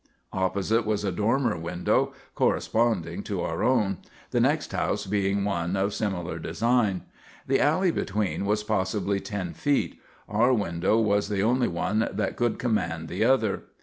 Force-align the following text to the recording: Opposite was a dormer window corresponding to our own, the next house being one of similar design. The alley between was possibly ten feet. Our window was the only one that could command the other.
Opposite 0.33 0.83
was 0.83 1.03
a 1.03 1.11
dormer 1.11 1.55
window 1.55 2.13
corresponding 2.33 3.21
to 3.25 3.41
our 3.41 3.63
own, 3.63 3.99
the 4.31 4.39
next 4.39 4.71
house 4.71 5.05
being 5.05 5.45
one 5.45 5.75
of 5.77 5.93
similar 5.93 6.39
design. 6.39 7.03
The 7.45 7.59
alley 7.61 7.91
between 7.91 8.47
was 8.47 8.63
possibly 8.63 9.19
ten 9.19 9.53
feet. 9.53 10.01
Our 10.27 10.53
window 10.55 10.97
was 10.99 11.29
the 11.29 11.43
only 11.43 11.67
one 11.67 12.09
that 12.11 12.35
could 12.35 12.57
command 12.57 13.09
the 13.09 13.23
other. 13.25 13.65